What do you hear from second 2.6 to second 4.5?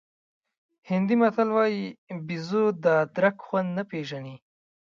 د ادرک خوند نه پېژني.